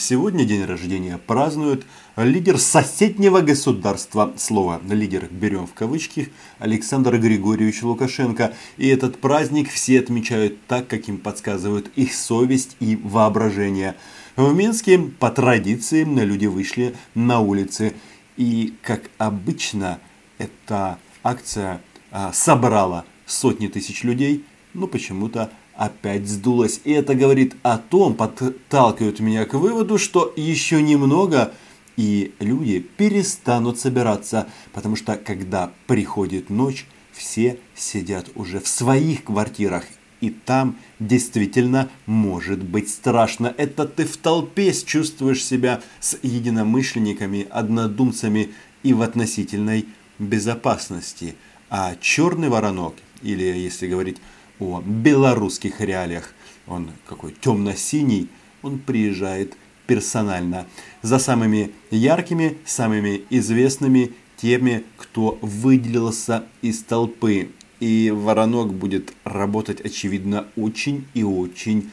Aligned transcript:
сегодня 0.00 0.44
день 0.44 0.64
рождения 0.64 1.18
празднует 1.18 1.84
лидер 2.16 2.58
соседнего 2.58 3.40
государства, 3.40 4.32
слово 4.36 4.80
«лидер» 4.88 5.28
берем 5.30 5.66
в 5.66 5.74
кавычки, 5.74 6.32
Александр 6.58 7.18
Григорьевич 7.18 7.82
Лукашенко. 7.82 8.54
И 8.78 8.88
этот 8.88 9.20
праздник 9.20 9.70
все 9.70 10.00
отмечают 10.00 10.64
так, 10.66 10.88
как 10.88 11.08
им 11.08 11.18
подсказывают 11.18 11.90
их 11.96 12.14
совесть 12.14 12.76
и 12.80 12.96
воображение. 12.96 13.94
В 14.36 14.54
Минске 14.54 14.98
по 14.98 15.30
традиции 15.30 16.04
люди 16.04 16.46
вышли 16.46 16.96
на 17.14 17.40
улицы. 17.40 17.94
И, 18.36 18.74
как 18.82 19.10
обычно, 19.18 19.98
эта 20.38 20.98
акция 21.22 21.82
а, 22.10 22.32
собрала 22.32 23.04
сотни 23.26 23.68
тысяч 23.68 24.02
людей, 24.02 24.44
но 24.72 24.86
почему-то 24.86 25.50
опять 25.80 26.28
сдулась. 26.28 26.82
И 26.84 26.92
это 26.92 27.14
говорит 27.14 27.56
о 27.62 27.78
том, 27.78 28.12
подталкивает 28.12 29.18
меня 29.20 29.46
к 29.46 29.54
выводу, 29.54 29.96
что 29.96 30.30
еще 30.36 30.82
немного 30.82 31.54
и 31.96 32.34
люди 32.38 32.80
перестанут 32.80 33.78
собираться, 33.78 34.46
потому 34.74 34.94
что 34.94 35.16
когда 35.16 35.72
приходит 35.86 36.50
ночь, 36.50 36.86
все 37.12 37.58
сидят 37.74 38.28
уже 38.34 38.60
в 38.60 38.68
своих 38.68 39.24
квартирах 39.24 39.84
и 40.20 40.28
там 40.28 40.76
действительно 40.98 41.88
может 42.04 42.62
быть 42.62 42.90
страшно. 42.90 43.54
Это 43.56 43.86
ты 43.86 44.04
в 44.04 44.18
толпе 44.18 44.74
чувствуешь 44.74 45.42
себя 45.42 45.80
с 45.98 46.18
единомышленниками, 46.22 47.46
однодумцами 47.50 48.50
и 48.82 48.92
в 48.92 49.00
относительной 49.00 49.86
безопасности. 50.18 51.36
А 51.70 51.94
черный 52.02 52.50
воронок, 52.50 52.96
или 53.22 53.44
если 53.44 53.86
говорить 53.86 54.18
о 54.60 54.80
белорусских 54.80 55.80
реалиях, 55.80 56.34
он 56.66 56.90
какой 57.08 57.34
темно-синий, 57.40 58.28
он 58.62 58.78
приезжает 58.78 59.56
персонально 59.86 60.66
за 61.02 61.18
самыми 61.18 61.72
яркими, 61.90 62.58
самыми 62.64 63.22
известными 63.30 64.12
теми, 64.36 64.84
кто 64.96 65.38
выделился 65.42 66.44
из 66.62 66.82
толпы. 66.82 67.50
И 67.80 68.12
воронок 68.14 68.74
будет 68.74 69.12
работать, 69.24 69.80
очевидно, 69.80 70.46
очень 70.54 71.06
и 71.14 71.24
очень 71.24 71.90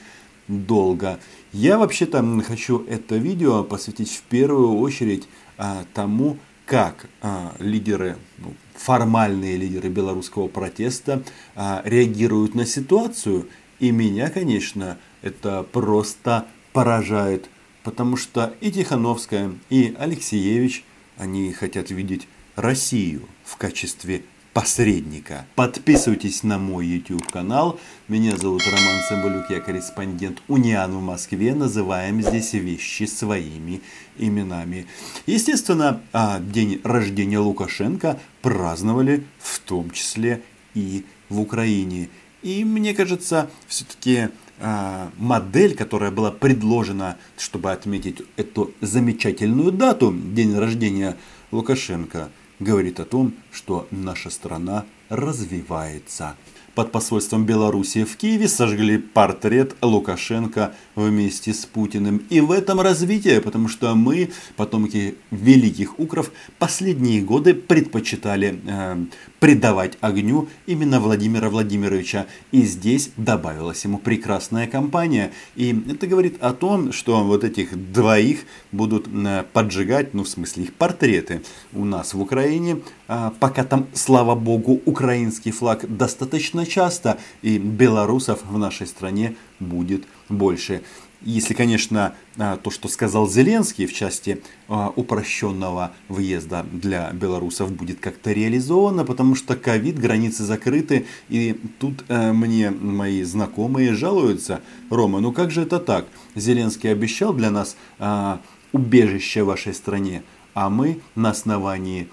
долго. 0.48 1.20
Я 1.54 1.78
вообще-то 1.78 2.24
хочу 2.46 2.86
это 2.88 3.16
видео 3.16 3.64
посвятить 3.64 4.12
в 4.12 4.22
первую 4.24 4.78
очередь 4.78 5.28
а, 5.58 5.86
тому, 5.94 6.38
как 6.68 7.08
а, 7.22 7.56
лидеры, 7.60 8.18
ну, 8.38 8.54
формальные 8.76 9.56
лидеры 9.56 9.88
белорусского 9.88 10.50
протеста 10.50 11.24
а, 11.56 11.82
реагируют 11.86 12.56
на 12.56 12.66
ситуацию. 12.66 13.48
И 13.80 13.90
меня, 13.92 14.30
конечно, 14.30 14.98
это 15.22 15.64
просто 15.64 16.46
поражает, 16.74 17.50
потому 17.84 18.18
что 18.18 18.54
и 18.60 18.70
Тихановская, 18.70 19.54
и 19.70 19.96
Алексеевич, 19.98 20.84
они 21.18 21.54
хотят 21.54 21.90
видеть 21.90 22.28
Россию 22.56 23.28
в 23.46 23.56
качестве 23.56 24.24
посредника. 24.58 25.46
Подписывайтесь 25.54 26.42
на 26.42 26.58
мой 26.58 26.88
YouTube 26.88 27.32
канал. 27.32 27.80
Меня 28.08 28.36
зовут 28.38 28.64
Роман 28.66 29.04
Цымбалюк, 29.08 29.52
я 29.52 29.60
корреспондент 29.60 30.42
Униан 30.48 30.98
в 30.98 31.00
Москве. 31.00 31.54
Называем 31.54 32.24
здесь 32.24 32.54
вещи 32.54 33.04
своими 33.04 33.84
именами. 34.18 34.88
Естественно, 35.28 36.02
а, 36.12 36.40
день 36.40 36.82
рождения 36.84 37.38
Лукашенко 37.38 38.20
праздновали 38.42 39.26
в 39.38 39.60
том 39.60 39.92
числе 39.92 40.42
и 40.74 41.06
в 41.30 41.40
Украине. 41.40 42.10
И 42.42 42.66
мне 42.66 42.96
кажется, 42.96 43.52
все-таки 43.68 44.30
а, 44.60 45.12
модель, 45.18 45.76
которая 45.76 46.10
была 46.10 46.32
предложена, 46.32 47.18
чтобы 47.38 47.72
отметить 47.72 48.24
эту 48.38 48.74
замечательную 48.82 49.72
дату, 49.72 50.12
день 50.12 50.58
рождения 50.58 51.16
Лукашенко, 51.52 52.32
говорит 52.60 53.00
о 53.00 53.06
том, 53.06 53.34
что 53.52 53.88
наша 53.92 54.30
страна 54.30 54.86
развивается. 55.10 56.36
Под 56.78 56.92
посольством 56.92 57.44
Белоруссии 57.44 58.04
в 58.04 58.16
Киеве 58.18 58.48
сожгли 58.48 59.00
портрет 59.00 59.76
Лукашенко 59.82 60.76
вместе 60.94 61.52
с 61.52 61.66
Путиным. 61.66 62.18
И 62.30 62.40
в 62.40 62.52
этом 62.52 62.82
развитие, 62.82 63.42
потому 63.42 63.68
что 63.68 63.96
мы, 63.96 64.30
потомки 64.58 65.16
великих 65.32 66.00
укров, 66.00 66.32
последние 66.60 67.24
годы 67.24 67.56
предпочитали 67.56 68.62
э, 68.64 69.06
предавать 69.40 69.98
огню 70.02 70.48
именно 70.66 71.00
Владимира 71.00 71.50
Владимировича. 71.50 72.26
И 72.52 72.62
здесь 72.64 73.12
добавилась 73.18 73.84
ему 73.84 73.98
прекрасная 73.98 74.68
компания. 74.68 75.32
И 75.56 75.80
это 75.90 76.08
говорит 76.08 76.38
о 76.42 76.54
том, 76.54 76.92
что 76.92 77.24
вот 77.24 77.44
этих 77.44 77.92
двоих 77.92 78.46
будут 78.72 79.08
э, 79.08 79.44
поджигать, 79.54 80.14
ну 80.14 80.24
в 80.24 80.30
смысле 80.30 80.64
их 80.64 80.74
портреты 80.74 81.42
у 81.74 81.86
нас 81.86 82.14
в 82.14 82.22
Украине. 82.22 82.82
Э, 83.08 83.32
пока 83.40 83.64
там, 83.64 83.88
слава 83.94 84.36
богу, 84.36 84.82
украинский 84.86 85.52
флаг 85.52 85.86
достаточно 85.88 86.66
часто, 86.66 87.18
и 87.42 87.58
белорусов 87.58 88.40
в 88.46 88.58
нашей 88.58 88.88
стране 88.88 89.36
будет 89.60 90.06
больше. 90.30 90.82
Если, 91.22 91.56
конечно, 91.56 92.14
а, 92.38 92.58
то, 92.58 92.70
что 92.70 92.88
сказал 92.88 93.28
Зеленский 93.28 93.88
в 93.88 93.94
части 93.94 94.44
а, 94.68 94.94
упрощенного 94.96 95.94
въезда 96.10 96.64
для 96.72 97.12
белорусов 97.12 97.72
будет 97.72 98.00
как-то 98.00 98.32
реализовано, 98.32 99.04
потому 99.04 99.34
что 99.34 99.56
ковид, 99.56 99.98
границы 99.98 100.44
закрыты, 100.44 101.08
и 101.30 101.60
тут 101.80 102.06
э, 102.08 102.32
мне 102.34 102.70
мои 102.70 103.24
знакомые 103.24 103.96
жалуются, 103.96 104.62
Рома, 104.92 105.20
ну 105.20 105.32
как 105.32 105.50
же 105.50 105.64
это 105.64 105.80
так? 105.80 106.06
Зеленский 106.36 106.92
обещал 106.92 107.34
для 107.34 107.50
нас 107.50 107.78
а, 107.98 108.40
убежище 108.72 109.42
в 109.42 109.48
вашей 109.48 109.74
стране, 109.74 110.24
а 110.54 110.70
мы 110.70 111.02
на 111.16 111.32
основании 111.32 112.10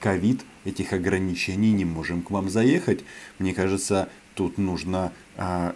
ковид 0.00 0.40
этих 0.64 0.92
ограничений 0.92 1.72
не 1.72 1.84
можем 1.84 2.22
к 2.22 2.30
вам 2.30 2.48
заехать. 2.48 3.04
Мне 3.38 3.54
кажется, 3.54 4.08
тут 4.34 4.58
нужно 4.58 5.12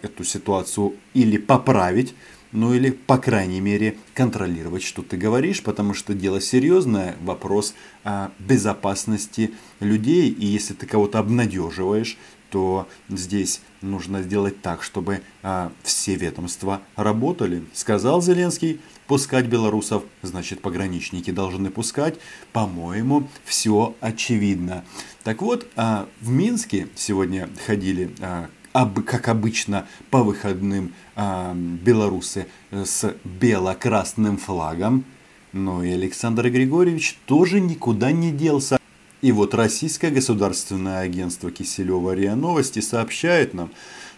эту 0.03 0.25
ситуацию 0.25 0.95
или 1.15 1.39
поправить, 1.39 2.15
ну 2.53 2.75
или, 2.75 2.91
по 2.91 3.19
крайней 3.19 3.61
мере, 3.61 3.97
контролировать, 4.15 4.83
что 4.83 5.03
ты 5.03 5.17
говоришь, 5.17 5.63
потому 5.63 5.95
что 5.95 6.15
дело 6.15 6.41
серьезное, 6.41 7.17
вопрос 7.21 7.75
о 8.05 8.31
безопасности 8.39 9.53
людей, 9.81 10.31
и 10.31 10.47
если 10.47 10.75
ты 10.75 10.87
кого-то 10.87 11.19
обнадеживаешь, 11.19 12.17
то 12.51 12.89
здесь 13.09 13.61
нужно 13.81 14.23
сделать 14.23 14.61
так, 14.61 14.83
чтобы 14.83 15.23
а, 15.43 15.73
все 15.83 16.17
ведомства 16.17 16.83
работали. 16.97 17.65
Сказал 17.73 18.21
Зеленский, 18.21 18.81
пускать 19.07 19.47
белорусов, 19.47 20.03
значит 20.23 20.61
пограничники 20.61 21.31
должны 21.31 21.71
пускать. 21.71 22.19
По-моему, 22.53 23.29
все 23.45 23.95
очевидно. 24.01 24.85
Так 25.23 25.43
вот, 25.43 25.69
а, 25.77 26.09
в 26.21 26.31
Минске 26.31 26.89
сегодня 26.97 27.49
ходили 27.67 28.11
а, 28.21 28.51
как 28.73 29.29
обычно 29.29 29.87
по 30.11 30.23
выходным 30.23 30.93
а, 31.17 31.55
белорусы 31.55 32.47
с 32.71 33.15
бело-красным 33.25 34.37
флагом. 34.39 35.05
Но 35.53 35.83
и 35.83 35.91
Александр 35.91 36.49
Григорьевич 36.49 37.19
тоже 37.27 37.61
никуда 37.61 38.13
не 38.13 38.31
делся. 38.31 38.79
И 39.21 39.33
вот 39.33 39.55
российское 39.55 40.11
государственное 40.11 41.01
агентство 41.01 41.51
Киселева 41.51 42.15
РИА 42.15 42.37
Новости 42.37 42.81
сообщает 42.81 43.53
нам, 43.53 43.71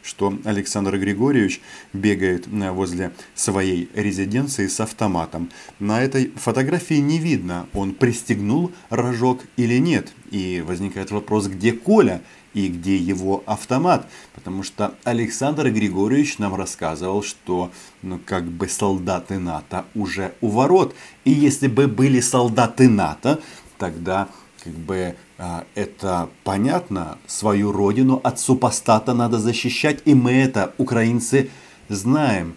что 0.03 0.37
Александр 0.45 0.99
Григорьевич 0.99 1.61
бегает 1.93 2.47
э, 2.47 2.71
возле 2.71 3.13
своей 3.35 3.89
резиденции 3.95 4.67
с 4.67 4.79
автоматом. 4.81 5.51
На 5.79 6.03
этой 6.03 6.33
фотографии 6.37 7.01
не 7.01 7.19
видно, 7.19 7.67
он 7.73 7.95
пристегнул 7.95 8.73
рожок 8.91 9.41
или 9.57 9.79
нет. 9.79 10.13
И 10.31 10.63
возникает 10.65 11.11
вопрос, 11.11 11.47
где 11.47 11.73
Коля 11.73 12.23
и 12.55 12.69
где 12.69 12.97
его 12.97 13.43
автомат. 13.47 14.09
Потому 14.35 14.63
что 14.63 14.95
Александр 15.05 15.71
Григорьевич 15.71 16.39
нам 16.39 16.55
рассказывал, 16.55 17.23
что 17.23 17.71
ну, 18.03 18.19
как 18.25 18.45
бы 18.45 18.69
солдаты 18.69 19.39
НАТО 19.39 19.85
уже 19.95 20.35
у 20.41 20.49
ворот. 20.49 20.95
И 21.25 21.31
если 21.31 21.69
бы 21.69 21.87
были 21.87 22.21
солдаты 22.21 22.89
НАТО, 22.89 23.41
тогда 23.79 24.29
как 24.63 24.75
бы 24.75 25.17
а, 25.39 25.65
это 25.75 26.29
понятно, 26.45 27.19
свою 27.27 27.73
родину 27.73 28.21
от 28.23 28.39
супостата 28.39 29.13
надо 29.13 29.39
защищать, 29.39 30.01
и 30.05 30.15
мы 30.15 30.33
это, 30.33 30.73
украинцы, 30.79 31.51
знаем. 31.89 32.55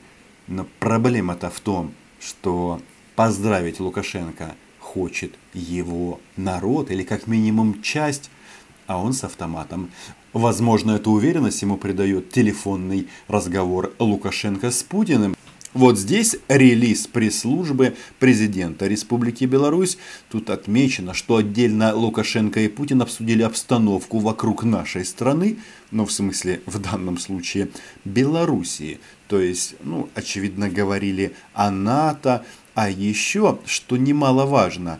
Но 0.48 0.68
проблема-то 0.80 1.50
в 1.50 1.60
том, 1.60 1.94
что 2.20 2.80
поздравить 3.16 3.80
Лукашенко 3.80 4.56
хочет 4.80 5.34
его 5.54 6.20
народ, 6.38 6.92
или 6.92 7.04
как 7.04 7.25
минимум 7.25 7.81
часть, 7.81 8.30
а 8.88 9.02
он 9.02 9.14
с 9.14 9.24
автоматом. 9.24 9.90
Возможно, 10.34 10.92
эту 10.92 11.12
уверенность 11.12 11.62
ему 11.62 11.78
придает 11.78 12.30
телефонный 12.32 13.08
разговор 13.28 13.94
Лукашенко 14.00 14.72
с 14.72 14.84
Путиным. 14.84 15.36
Вот 15.74 16.00
здесь 16.00 16.38
релиз 16.48 17.06
пресс-службы 17.08 17.96
президента 18.20 18.88
Республики 18.88 19.44
Беларусь. 19.44 19.98
Тут 20.30 20.50
отмечено, 20.50 21.14
что 21.14 21.36
отдельно 21.36 21.94
Лукашенко 21.94 22.62
и 22.62 22.70
Путин 22.70 23.02
обсудили 23.02 23.44
обстановку 23.44 24.20
вокруг 24.20 24.64
нашей 24.64 25.04
страны, 25.04 25.58
но 25.92 26.06
в 26.06 26.14
смысле 26.14 26.62
в 26.66 26.80
данном 26.80 27.18
случае 27.18 27.72
Белоруссии. 28.06 29.00
То 29.28 29.42
есть, 29.42 29.76
ну, 29.84 30.08
очевидно, 30.16 30.70
говорили 30.70 31.34
о 31.54 31.72
НАТО, 31.72 32.46
А 32.74 32.90
еще, 32.90 33.60
что 33.66 33.96
немаловажно, 33.96 35.00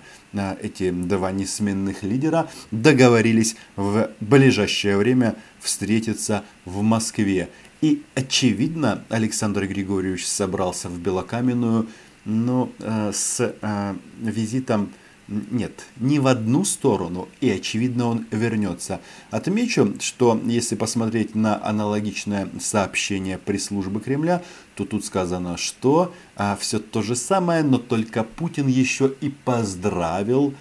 эти 0.62 0.92
два 0.92 1.32
несменных 1.32 2.04
лидера 2.04 2.50
договорились 2.72 3.56
в 3.76 4.10
ближайшее 4.20 4.98
время 4.98 5.36
встретиться 5.60 6.44
в 6.66 6.82
Москве. 6.82 7.50
И 7.82 8.04
очевидно, 8.16 9.04
Александр 9.10 9.66
Григорьевич 9.68 10.26
собрался 10.28 10.90
в 10.90 11.00
Белокаменную, 11.00 11.88
но 12.26 12.72
э, 12.80 13.12
с 13.14 13.40
э, 13.62 13.96
визитом 14.20 14.92
нет, 15.28 15.86
ни 15.98 16.20
в 16.20 16.28
одну 16.28 16.64
сторону, 16.66 17.28
и 17.42 17.50
очевидно 17.50 18.08
он 18.08 18.26
вернется. 18.32 19.02
Отмечу, 19.32 19.96
что 20.00 20.40
если 20.46 20.76
посмотреть 20.76 21.34
на 21.34 21.64
аналогичное 21.66 22.50
сообщение 22.60 23.38
пресс-службы 23.38 24.02
Кремля, 24.02 24.44
то 24.76 24.86
тут 24.86 25.04
сказано, 25.04 25.58
что 25.58 26.14
а, 26.36 26.56
все 26.56 26.80
то 26.80 27.02
же 27.02 27.16
самое, 27.16 27.64
но 27.64 27.78
только 27.78 28.24
Путин 28.24 28.68
еще 28.68 29.12
и 29.22 29.30
поздравил 29.30 30.54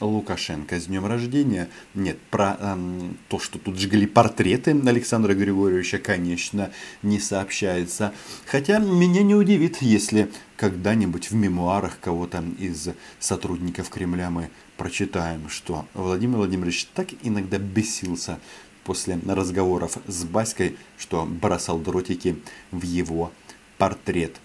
Лукашенко 0.00 0.80
с 0.80 0.86
днем 0.86 1.06
рождения. 1.06 1.68
Нет, 1.94 2.18
про 2.30 2.56
а, 2.58 2.78
то, 3.28 3.38
что 3.38 3.58
тут 3.58 3.78
жгли 3.78 4.06
портреты 4.06 4.70
Александра 4.70 5.34
Григорьевича, 5.34 5.98
конечно, 5.98 6.72
не 7.02 7.20
сообщается. 7.20 8.12
Хотя 8.46 8.78
меня 8.78 9.22
не 9.22 9.34
удивит, 9.34 9.80
если 9.80 10.30
когда-нибудь 10.56 11.30
в 11.30 11.34
мемуарах 11.34 12.00
кого-то 12.00 12.42
из 12.58 12.88
сотрудников 13.20 13.90
Кремля 13.90 14.30
мы 14.30 14.50
прочитаем, 14.76 15.48
что 15.48 15.86
Владимир 15.94 16.38
Владимирович 16.38 16.86
так 16.86 17.08
иногда 17.22 17.58
бесился 17.58 18.40
после 18.82 19.18
разговоров 19.26 19.98
с 20.06 20.24
Баськой, 20.24 20.76
что 20.98 21.24
бросал 21.24 21.78
дротики 21.78 22.36
в 22.70 22.82
его 22.82 23.32
портрет. 23.78 24.36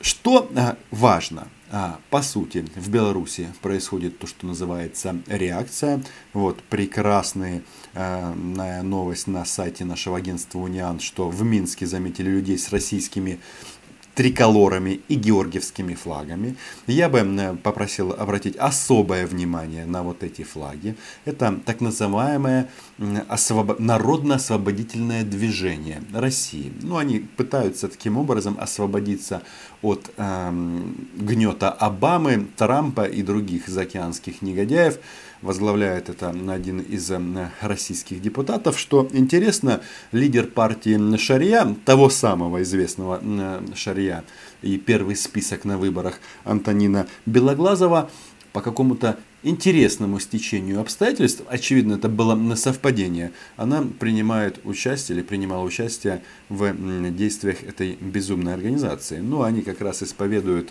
Что 0.00 0.50
а, 0.56 0.76
важно? 0.90 1.48
А, 1.74 1.98
по 2.10 2.20
сути, 2.20 2.66
в 2.76 2.90
Беларуси 2.90 3.48
происходит 3.62 4.18
то, 4.18 4.26
что 4.26 4.46
называется 4.46 5.16
реакция. 5.26 6.04
Вот 6.34 6.62
прекрасная 6.64 7.62
э, 7.94 8.82
новость 8.82 9.26
на 9.26 9.46
сайте 9.46 9.86
нашего 9.86 10.18
агентства 10.18 10.58
Униан, 10.58 11.00
что 11.00 11.30
в 11.30 11.42
Минске 11.42 11.86
заметили 11.86 12.28
людей 12.28 12.58
с 12.58 12.68
российскими 12.68 13.40
триколорами 14.14 15.00
и 15.08 15.14
георгиевскими 15.14 15.94
флагами. 15.94 16.56
Я 16.86 17.08
бы 17.08 17.58
попросил 17.62 18.12
обратить 18.12 18.56
особое 18.56 19.26
внимание 19.26 19.86
на 19.86 20.02
вот 20.02 20.22
эти 20.22 20.42
флаги. 20.42 20.96
Это 21.24 21.58
так 21.64 21.80
называемое 21.80 22.68
освоб... 23.28 23.78
народно-освободительное 23.78 25.24
движение 25.24 26.02
России. 26.12 26.72
Ну, 26.82 26.96
они 26.96 27.20
пытаются 27.20 27.88
таким 27.88 28.18
образом 28.18 28.56
освободиться 28.60 29.42
от 29.80 30.10
эм, 30.16 31.08
гнета 31.16 31.70
Обамы, 31.70 32.46
Трампа 32.56 33.04
и 33.04 33.22
других 33.22 33.68
заокеанских 33.68 34.42
негодяев 34.42 34.98
возглавляет 35.42 36.08
это 36.08 36.30
один 36.30 36.80
из 36.80 37.10
э, 37.10 37.50
российских 37.60 38.22
депутатов. 38.22 38.78
Что 38.78 39.08
интересно, 39.12 39.80
лидер 40.12 40.46
партии 40.46 41.16
Шария, 41.16 41.76
того 41.84 42.08
самого 42.08 42.62
известного 42.62 43.20
э, 43.22 43.60
Шария, 44.02 44.24
и 44.62 44.78
первый 44.78 45.16
список 45.16 45.64
на 45.64 45.78
выборах 45.78 46.18
Антонина 46.44 47.06
Белоглазова, 47.26 48.10
по 48.52 48.60
какому-то 48.60 49.18
интересному 49.42 50.20
стечению 50.20 50.80
обстоятельств, 50.80 51.42
очевидно, 51.48 51.94
это 51.94 52.08
было 52.08 52.34
на 52.34 52.54
совпадение, 52.54 53.32
она 53.56 53.82
принимает 53.98 54.60
участие 54.64 55.16
или 55.16 55.24
принимала 55.24 55.64
участие 55.64 56.22
в 56.50 56.74
действиях 57.12 57.62
этой 57.62 57.96
безумной 58.00 58.52
организации. 58.52 59.20
Ну, 59.20 59.42
они 59.42 59.62
как 59.62 59.80
раз 59.80 60.02
исповедуют 60.02 60.70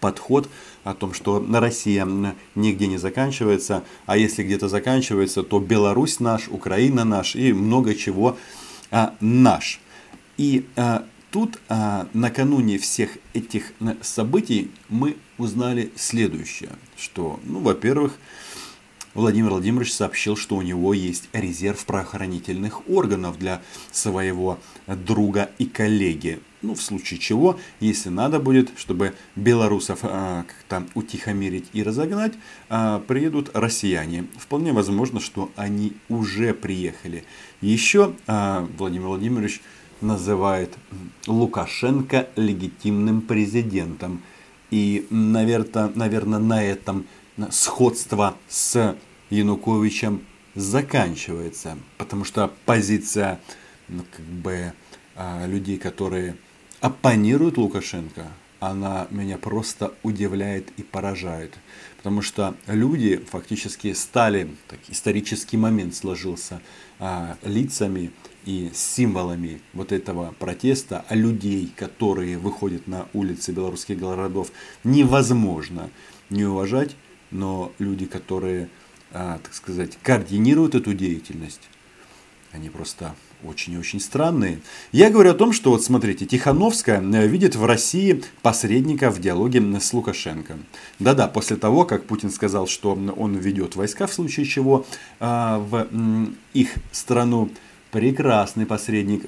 подход 0.00 0.48
о 0.84 0.94
том, 0.94 1.12
что 1.12 1.44
Россия 1.52 2.06
нигде 2.54 2.86
не 2.86 2.96
заканчивается, 2.96 3.84
а 4.06 4.16
если 4.16 4.42
где-то 4.42 4.68
заканчивается, 4.68 5.42
то 5.42 5.58
Беларусь 5.58 6.18
наш, 6.20 6.48
Украина 6.48 7.04
наш 7.04 7.36
и 7.36 7.52
много 7.52 7.94
чего 7.94 8.38
а, 8.90 9.14
наш. 9.20 9.80
И 10.38 10.66
а, 10.76 11.04
тут 11.36 11.58
а, 11.68 12.08
накануне 12.14 12.78
всех 12.78 13.18
этих 13.34 13.74
событий 14.00 14.70
мы 14.88 15.18
узнали 15.36 15.92
следующее, 15.94 16.70
что, 16.96 17.38
ну, 17.44 17.60
во-первых, 17.60 18.16
Владимир 19.12 19.50
Владимирович 19.50 19.92
сообщил, 19.92 20.34
что 20.34 20.56
у 20.56 20.62
него 20.62 20.94
есть 20.94 21.28
резерв 21.34 21.84
правоохранительных 21.84 22.88
органов 22.88 23.38
для 23.38 23.60
своего 23.92 24.58
друга 24.86 25.50
и 25.58 25.66
коллеги. 25.66 26.40
Ну, 26.62 26.74
в 26.74 26.80
случае 26.80 27.20
чего, 27.20 27.58
если 27.80 28.08
надо 28.08 28.40
будет, 28.40 28.70
чтобы 28.78 29.12
белорусов 29.34 29.98
э, 30.04 30.44
как-то 30.46 30.86
утихомирить 30.94 31.66
и 31.74 31.82
разогнать, 31.82 32.32
э, 32.70 33.00
приедут 33.06 33.50
россияне. 33.52 34.24
Вполне 34.38 34.72
возможно, 34.72 35.20
что 35.20 35.50
они 35.54 35.92
уже 36.08 36.54
приехали. 36.54 37.24
Еще 37.60 38.14
э, 38.26 38.66
Владимир 38.78 39.08
Владимирович 39.08 39.60
называет 40.00 40.76
Лукашенко 41.26 42.28
легитимным 42.36 43.20
президентом. 43.20 44.22
И, 44.70 45.06
наверное, 45.10 45.90
наверное 45.94 46.38
на 46.38 46.62
этом 46.62 47.06
сходство 47.50 48.36
с 48.48 48.96
Януковичем 49.30 50.22
заканчивается, 50.54 51.78
потому 51.98 52.24
что 52.24 52.52
позиция 52.64 53.40
ну, 53.88 54.04
как 54.10 54.24
бы, 54.24 54.72
а, 55.14 55.46
людей, 55.46 55.78
которые 55.78 56.36
оппонируют 56.80 57.56
Лукашенко, 57.56 58.28
она 58.58 59.06
меня 59.10 59.38
просто 59.38 59.94
удивляет 60.02 60.70
и 60.78 60.82
поражает. 60.82 61.54
Потому 61.98 62.22
что 62.22 62.54
люди 62.66 63.16
фактически 63.16 63.92
стали, 63.92 64.48
так, 64.68 64.78
исторический 64.88 65.56
момент 65.56 65.94
сложился 65.94 66.60
а, 66.98 67.36
лицами 67.42 68.12
и 68.46 68.70
символами 68.72 69.60
вот 69.74 69.92
этого 69.92 70.34
протеста, 70.38 71.04
а 71.08 71.14
людей, 71.14 71.70
которые 71.76 72.38
выходят 72.38 72.86
на 72.86 73.08
улицы 73.12 73.52
белорусских 73.52 73.98
городов, 73.98 74.50
невозможно 74.84 75.90
не 76.30 76.44
уважать, 76.44 76.96
но 77.30 77.72
люди, 77.78 78.06
которые 78.06 78.70
а, 79.12 79.38
так 79.42 79.54
сказать, 79.54 79.98
координируют 80.02 80.74
эту 80.74 80.92
деятельность, 80.92 81.62
они 82.52 82.70
просто 82.70 83.14
очень 83.44 83.74
и 83.74 83.78
очень 83.78 84.00
странные. 84.00 84.60
Я 84.92 85.10
говорю 85.10 85.30
о 85.30 85.34
том, 85.34 85.52
что 85.52 85.70
вот 85.70 85.84
смотрите, 85.84 86.26
Тихановская 86.26 87.00
э, 87.00 87.26
видит 87.26 87.54
в 87.54 87.64
России 87.64 88.22
посредника 88.42 89.10
в 89.10 89.20
диалоге 89.20 89.62
с 89.80 89.92
Лукашенко. 89.92 90.58
Да-да, 90.98 91.28
после 91.28 91.56
того, 91.56 91.84
как 91.84 92.04
Путин 92.04 92.30
сказал, 92.30 92.66
что 92.66 92.92
он 92.92 93.36
ведет 93.36 93.76
войска 93.76 94.06
в 94.06 94.12
случае 94.12 94.46
чего 94.46 94.84
а, 95.20 95.58
в 95.58 95.88
их 96.54 96.74
страну, 96.92 97.50
прекрасный 97.90 98.66
посредник. 98.66 99.24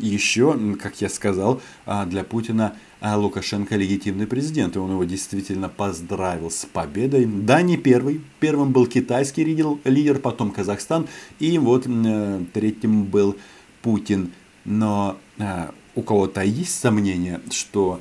Еще, 0.00 0.76
как 0.80 1.00
я 1.00 1.08
сказал, 1.08 1.60
а, 1.86 2.06
для 2.06 2.24
Путина 2.24 2.74
а 3.00 3.16
Лукашенко 3.16 3.76
легитимный 3.76 4.26
президент, 4.26 4.76
и 4.76 4.78
он 4.78 4.90
его 4.90 5.04
действительно 5.04 5.70
поздравил 5.70 6.50
с 6.50 6.66
победой. 6.66 7.24
Да, 7.24 7.62
не 7.62 7.78
первый. 7.78 8.20
Первым 8.40 8.72
был 8.72 8.86
китайский 8.86 9.42
лидер, 9.42 10.18
потом 10.18 10.50
Казахстан, 10.50 11.08
и 11.38 11.56
вот 11.56 11.86
э, 11.86 12.44
третьим 12.52 13.04
был 13.04 13.36
Путин. 13.80 14.32
Но 14.66 15.16
э, 15.38 15.70
у 15.94 16.02
кого-то 16.02 16.42
есть 16.42 16.78
сомнение, 16.78 17.40
что 17.50 18.00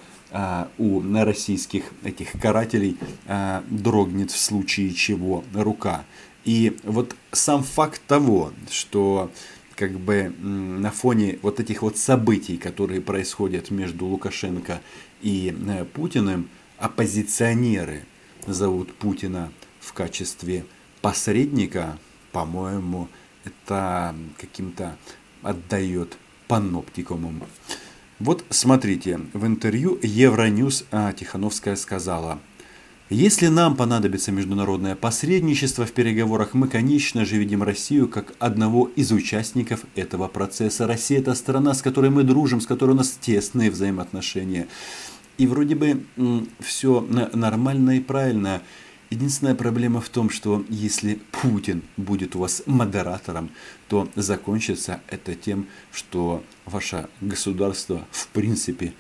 у 0.77 1.01
российских 1.23 1.85
этих 2.03 2.33
карателей 2.39 2.97
дрогнет 3.67 4.29
в 4.29 4.37
случае 4.37 4.93
чего 4.93 5.43
рука. 5.55 6.05
И 6.45 6.77
вот 6.83 7.15
сам 7.31 7.63
факт 7.63 8.01
того, 8.07 8.51
что 8.69 9.31
как 9.79 9.97
бы 9.97 10.33
на 10.41 10.91
фоне 10.91 11.39
вот 11.41 11.61
этих 11.61 11.83
вот 11.83 11.97
событий, 11.97 12.57
которые 12.57 12.99
происходят 12.99 13.71
между 13.71 14.07
Лукашенко 14.07 14.81
и 15.21 15.55
э, 15.57 15.85
Путиным, 15.85 16.49
оппозиционеры 16.77 18.03
зовут 18.45 18.93
Путина 18.93 19.53
в 19.79 19.93
качестве 19.93 20.65
посредника, 21.01 21.97
по-моему, 22.33 23.07
это 23.45 24.13
каким-то 24.37 24.97
отдает 25.43 26.17
паноптикумом. 26.49 27.41
Вот 28.19 28.43
смотрите, 28.49 29.21
в 29.31 29.45
интервью 29.45 29.97
Евроньюз 30.03 30.83
а, 30.91 31.13
Тихановская 31.13 31.77
сказала– 31.77 32.39
если 33.09 33.47
нам 33.47 33.75
понадобится 33.75 34.31
международное 34.31 34.95
посредничество 34.95 35.85
в 35.85 35.91
переговорах, 35.93 36.53
мы, 36.53 36.67
конечно 36.67 37.25
же, 37.25 37.37
видим 37.37 37.63
Россию 37.63 38.07
как 38.07 38.33
одного 38.37 38.87
из 38.95 39.11
участников 39.11 39.81
этого 39.95 40.27
процесса. 40.27 40.85
Россия– 40.85 41.19
это 41.19 41.33
страна, 41.33 41.73
с 41.73 41.81
которой 41.81 42.11
мы 42.11 42.23
дружим, 42.23 42.61
с 42.61 42.67
которой 42.67 42.91
у 42.91 42.95
нас 42.95 43.17
тесные 43.19 43.71
взаимоотношения. 43.71 44.67
И 45.39 45.47
вроде 45.47 45.73
бы 45.73 46.05
все 46.59 47.01
нормально 47.33 47.97
и 47.97 47.99
правильно. 47.99 48.61
Единственная 49.09 49.55
проблема 49.55 50.01
в 50.01 50.09
том, 50.09 50.29
что 50.29 50.63
если 50.69 51.19
Путин 51.31 51.81
будет 51.97 52.35
у 52.35 52.39
вас 52.39 52.61
модератором, 52.67 53.49
то 53.87 54.07
закончится 54.15 55.01
это 55.07 55.33
тем, 55.33 55.65
что 55.91 56.43
ваше 56.65 57.07
государство 57.21 58.05
в 58.11 58.27
принципе 58.27 58.93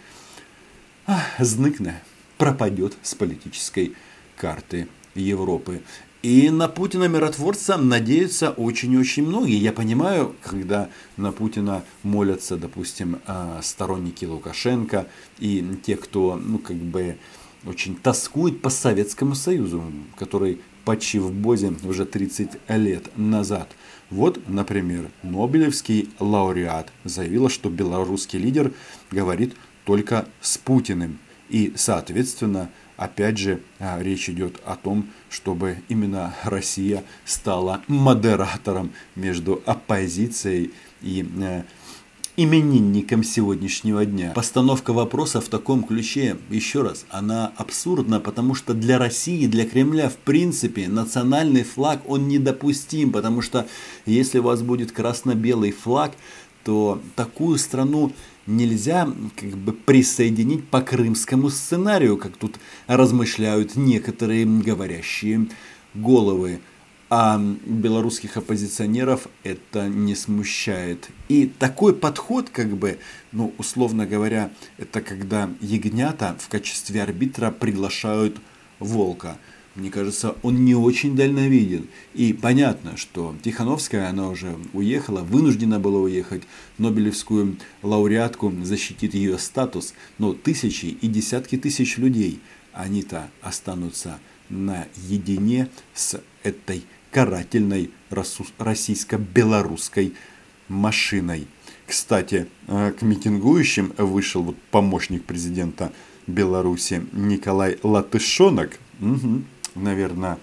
зныкне 1.37 2.01
пропадет 2.39 2.97
с 3.03 3.13
политической 3.13 3.93
карты 4.35 4.87
Европы. 5.13 5.83
И 6.23 6.49
на 6.49 6.67
Путина 6.67 7.05
миротворца 7.07 7.77
надеются 7.77 8.49
очень-очень 8.49 9.25
многие. 9.25 9.57
Я 9.57 9.71
понимаю, 9.71 10.35
когда 10.41 10.89
на 11.17 11.31
Путина 11.31 11.83
молятся, 12.01 12.57
допустим, 12.57 13.19
а, 13.27 13.61
сторонники 13.61 14.25
Лукашенко 14.25 15.07
и 15.37 15.65
те, 15.85 15.95
кто, 15.95 16.41
ну, 16.43 16.57
как 16.57 16.75
бы, 16.77 17.17
очень 17.65 17.95
тоскует 17.95 18.61
по 18.61 18.69
Советскому 18.69 19.35
Союзу, 19.35 19.83
который 20.17 20.61
почти 20.85 21.19
в 21.19 21.31
Бозе 21.31 21.73
уже 21.83 22.05
30 22.05 22.51
лет 22.69 23.17
назад. 23.17 23.69
Вот, 24.09 24.41
например, 24.47 25.09
Нобелевский 25.23 26.09
лауреат 26.19 26.91
заявила, 27.03 27.49
что 27.49 27.69
белорусский 27.69 28.39
лидер 28.39 28.73
говорит 29.11 29.55
только 29.85 30.25
с 30.41 30.57
Путиным. 30.57 31.19
И, 31.49 31.73
соответственно, 31.75 32.69
опять 32.97 33.37
же, 33.37 33.61
а, 33.79 34.01
речь 34.01 34.29
идет 34.29 34.59
о 34.65 34.75
том, 34.75 35.09
чтобы 35.29 35.77
именно 35.89 36.35
Россия 36.43 37.03
стала 37.25 37.81
модератором 37.87 38.91
между 39.15 39.61
оппозицией 39.65 40.71
и 41.01 41.25
э, 41.39 41.63
именинником 42.35 43.23
сегодняшнего 43.23 44.05
дня. 44.05 44.31
Постановка 44.33 44.93
вопроса 44.93 45.41
в 45.41 45.49
таком 45.49 45.83
ключе, 45.83 46.37
еще 46.49 46.83
раз, 46.83 47.05
она 47.09 47.51
абсурдна, 47.57 48.19
потому 48.19 48.55
что 48.55 48.73
для 48.73 48.97
России, 48.97 49.47
для 49.47 49.65
Кремля, 49.65 50.09
в 50.09 50.17
принципе, 50.17 50.87
национальный 50.87 51.63
флаг, 51.63 52.01
он 52.07 52.27
недопустим, 52.27 53.11
потому 53.11 53.41
что 53.41 53.67
если 54.05 54.39
у 54.39 54.43
вас 54.43 54.61
будет 54.61 54.91
красно-белый 54.91 55.71
флаг, 55.71 56.13
то 56.63 57.01
такую 57.15 57.57
страну 57.57 58.13
нельзя 58.49 59.07
как 59.35 59.51
бы 59.51 59.71
присоединить 59.71 60.67
по 60.67 60.81
крымскому 60.81 61.49
сценарию, 61.49 62.17
как 62.17 62.35
тут 62.35 62.59
размышляют 62.87 63.75
некоторые 63.75 64.45
говорящие 64.45 65.47
головы 65.93 66.59
а 67.09 67.39
белорусских 67.65 68.37
оппозиционеров 68.37 69.27
это 69.43 69.87
не 69.87 70.15
смущает. 70.15 71.09
И 71.27 71.47
такой 71.47 71.95
подход, 71.95 72.49
как 72.49 72.69
бы, 72.77 72.99
ну, 73.31 73.53
условно 73.57 74.05
говоря, 74.05 74.51
это 74.77 75.01
когда 75.01 75.49
ягнята 75.59 76.35
в 76.39 76.47
качестве 76.49 77.01
арбитра 77.01 77.49
приглашают 77.49 78.39
волка. 78.79 79.37
Мне 79.75 79.91
кажется, 79.91 80.35
он 80.41 80.65
не 80.65 80.75
очень 80.75 81.15
дальновиден. 81.15 81.87
И 82.13 82.33
понятно, 82.33 82.97
что 82.97 83.35
Тихановская, 83.43 84.09
она 84.09 84.29
уже 84.29 84.55
уехала, 84.73 85.21
вынуждена 85.21 85.79
была 85.79 85.99
уехать. 85.99 86.43
Нобелевскую 86.77 87.57
лауреатку 87.81 88.53
защитит 88.63 89.13
ее 89.13 89.37
статус. 89.37 89.93
Но 90.17 90.33
тысячи 90.33 90.85
и 90.87 91.07
десятки 91.07 91.57
тысяч 91.57 91.97
людей, 91.97 92.39
они-то 92.73 93.29
останутся 93.41 94.19
наедине 94.49 95.69
с 95.93 96.21
этой 96.43 96.83
карательной 97.11 97.91
российско-белорусской 98.57 100.13
машиной. 100.67 101.47
Кстати, 101.85 102.47
э, 102.67 102.91
к 102.91 103.01
митингующим 103.01 103.93
вышел 103.97 104.43
вот 104.43 104.57
помощник 104.71 105.23
президента 105.25 105.91
Беларуси 106.27 107.03
Николай 107.11 107.79
Латышонок. 107.81 108.77
Угу. 109.01 109.43
Наверное, 109.79 110.37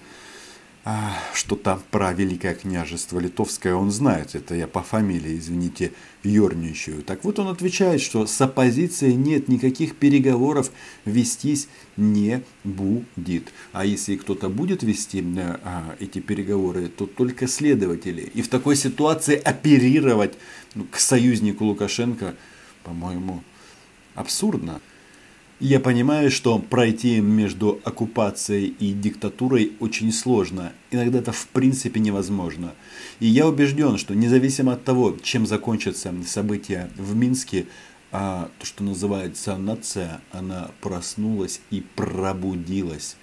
а, 0.89 1.13
что-то 1.35 1.81
про 1.91 2.13
Великое 2.13 2.55
княжество 2.55 3.19
Литовское 3.19 3.75
он 3.75 3.91
знает. 3.91 4.37
Это 4.37 4.55
я 4.55 4.69
по 4.69 4.83
фамилии, 4.83 5.37
извините, 5.37 5.93
ерничаю. 6.23 7.03
Так 7.03 7.25
вот 7.25 7.41
он 7.41 7.49
отвечает, 7.49 8.01
что 8.01 8.25
с 8.25 8.41
оппозицией 8.41 9.15
нет 9.15 9.49
никаких 9.49 9.97
переговоров 9.97 10.71
вестись 11.05 11.69
не 11.97 12.45
будет. 12.63 13.53
А 13.73 13.85
если 13.85 14.15
кто-то 14.15 14.49
будет 14.49 14.85
вести 14.85 15.23
э, 15.23 15.59
а, 15.65 15.97
эти 15.99 16.21
переговоры, 16.21 16.87
то 16.89 17.07
только 17.07 17.49
следователи. 17.49 18.31
И 18.35 18.41
в 18.43 18.49
такой 18.49 18.77
ситуации 18.77 19.35
оперировать 19.35 20.35
ну, 20.77 20.85
к 20.85 20.99
союзнику 20.99 21.65
Лукашенко, 21.65 22.37
по-моему, 22.85 23.43
абсурдно. 24.15 24.81
Я 25.59 25.81
понимаю, 25.81 26.31
что 26.31 26.59
пройти 26.59 27.21
между 27.21 27.81
оккупацией 27.83 28.75
и 28.79 28.93
диктатурой 28.93 29.73
очень 29.81 30.13
сложно. 30.13 30.73
Иногда 30.91 31.21
это 31.21 31.33
в 31.33 31.49
принципе 31.49 31.99
невозможно. 31.99 32.75
И 33.21 33.27
я 33.27 33.49
убежден, 33.49 33.97
что 33.97 34.15
независимо 34.15 34.75
от 34.75 34.85
того, 34.85 35.17
чем 35.23 35.47
закончатся 35.47 36.13
события 36.27 36.91
в 36.97 37.17
Минске, 37.17 37.67
а 38.13 38.51
то, 38.59 38.67
что 38.67 38.85
называется 38.85 39.57
нация, 39.57 40.21
она 40.31 40.73
проснулась 40.83 41.63
и 41.71 41.83
пробудилась. 41.95 43.17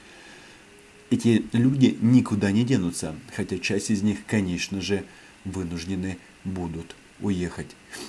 Эти 1.12 1.46
люди 1.52 1.96
никуда 2.02 2.50
не 2.52 2.63
денутся, 2.63 3.13
хотя 3.36 3.60
часть 3.60 3.92
из 3.92 4.02
них, 4.02 4.25
конечно 4.25 4.82
же, 4.82 5.04
вынуждены 5.46 6.18
будут 6.44 6.96
уехать. 7.20 7.68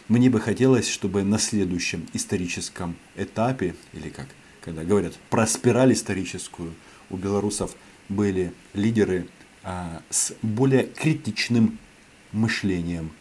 Мне 0.09 0.31
бы 0.31 0.41
хотелось, 0.41 0.88
чтобы 0.88 1.23
на 1.23 1.38
следующем 1.38 2.07
историческом 2.12 2.97
этапе, 3.17 3.75
или 3.93 4.09
как, 4.09 4.26
когда 4.61 4.85
говорят 4.85 5.14
про 5.31 5.47
спираль 5.47 5.93
историческую, 5.93 6.75
у 7.11 7.17
белорусов 7.17 7.75
были 8.09 8.53
лидеры 8.75 9.29
а, 9.62 10.03
с 10.11 10.35
более 10.43 10.85
критичным 10.85 11.79
мышлением. 12.33 13.12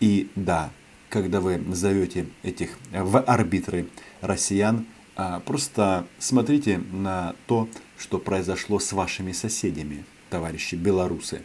И 0.00 0.30
да, 0.34 0.70
когда 1.08 1.40
вы 1.40 1.62
зовете 1.74 2.26
этих 2.42 2.78
в 2.90 3.20
арбитры 3.20 3.88
россиян, 4.20 4.86
а, 5.16 5.40
просто 5.40 6.06
смотрите 6.18 6.78
на 6.78 7.34
то, 7.46 7.68
что 7.98 8.18
произошло 8.18 8.78
с 8.78 8.92
вашими 8.92 9.32
соседями, 9.32 10.04
товарищи 10.30 10.74
белорусы, 10.74 11.42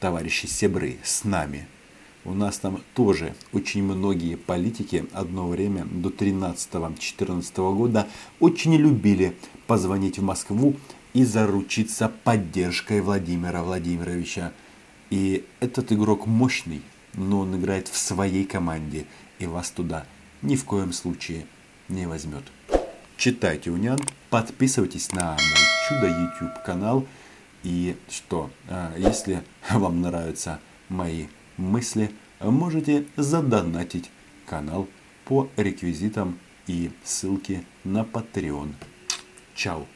товарищи 0.00 0.46
Себры, 0.46 0.98
с 1.02 1.24
нами– 1.24 1.66
у 2.28 2.34
нас 2.34 2.58
там 2.58 2.82
тоже 2.94 3.34
очень 3.52 3.82
многие 3.82 4.36
политики 4.36 5.06
одно 5.12 5.48
время 5.48 5.86
до 5.86 6.10
13-14 6.10 7.74
года 7.74 8.06
очень 8.38 8.74
любили 8.76 9.34
позвонить 9.66 10.18
в 10.18 10.22
Москву 10.22 10.76
и 11.14 11.24
заручиться 11.24 12.12
поддержкой 12.24 13.00
Владимира 13.00 13.62
Владимировича. 13.62 14.52
И 15.10 15.46
этот 15.60 15.90
игрок 15.90 16.26
мощный, 16.26 16.82
но 17.14 17.40
он 17.40 17.56
играет 17.56 17.88
в 17.88 17.96
своей 17.96 18.44
команде 18.44 19.06
и 19.38 19.46
вас 19.46 19.70
туда 19.70 20.04
ни 20.42 20.54
в 20.56 20.64
коем 20.64 20.92
случае 20.92 21.46
не 21.88 22.06
возьмет. 22.06 22.44
Читайте 23.16 23.70
Унян, 23.70 23.98
подписывайтесь 24.30 25.12
на 25.12 25.32
мой 25.32 25.88
чудо 25.88 26.06
YouTube 26.06 26.62
канал. 26.64 27.06
И 27.64 27.96
что, 28.08 28.50
а, 28.68 28.94
если 28.96 29.42
вам 29.70 30.02
нравятся 30.02 30.60
мои 30.88 31.26
мысли, 31.58 32.10
можете 32.40 33.04
задонатить 33.16 34.10
канал 34.46 34.88
по 35.24 35.48
реквизитам 35.56 36.38
и 36.66 36.90
ссылке 37.04 37.64
на 37.84 38.02
Patreon. 38.04 38.72
Чао! 39.54 39.86